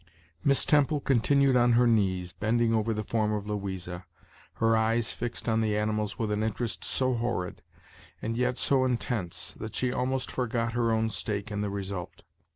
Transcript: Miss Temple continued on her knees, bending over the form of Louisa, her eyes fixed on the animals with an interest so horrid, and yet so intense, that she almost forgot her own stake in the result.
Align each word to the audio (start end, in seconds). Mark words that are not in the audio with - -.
Miss 0.43 0.65
Temple 0.65 0.99
continued 0.99 1.55
on 1.55 1.73
her 1.73 1.85
knees, 1.85 2.33
bending 2.33 2.73
over 2.73 2.91
the 2.91 3.03
form 3.03 3.31
of 3.31 3.45
Louisa, 3.45 4.07
her 4.53 4.75
eyes 4.75 5.11
fixed 5.13 5.47
on 5.47 5.61
the 5.61 5.77
animals 5.77 6.17
with 6.17 6.31
an 6.31 6.41
interest 6.41 6.83
so 6.83 7.13
horrid, 7.13 7.61
and 8.19 8.35
yet 8.35 8.57
so 8.57 8.83
intense, 8.83 9.51
that 9.59 9.75
she 9.75 9.93
almost 9.93 10.31
forgot 10.31 10.73
her 10.73 10.91
own 10.91 11.09
stake 11.09 11.51
in 11.51 11.61
the 11.61 11.69
result. 11.69 12.23